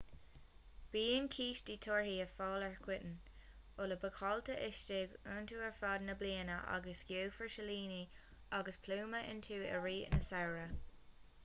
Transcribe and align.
bíonn 0.93 1.25
cístí 1.33 1.75
torthaí 1.85 2.15
ar 2.23 2.31
fáil 2.37 2.63
go 2.65 2.69
coitinn 2.87 3.11
úlla 3.85 3.97
bácáilte 4.07 4.55
istigh 4.69 5.13
iontu 5.35 5.61
ar 5.69 5.77
fud 5.83 6.07
na 6.09 6.17
bliana 6.23 6.57
agus 6.79 7.05
gheofar 7.13 7.55
silíní 7.59 8.03
agus 8.63 8.83
pluma 8.89 9.25
iontu 9.29 9.63
i 9.71 9.79
rith 9.87 10.11
an 10.19 10.27
tsamhraidh 10.29 10.77